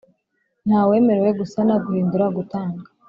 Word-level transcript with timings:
Nta 0.67 0.81
wemerewe 0.89 1.29
gusana 1.39 1.73
guhindura 1.85 2.25
gutanga 2.37 2.81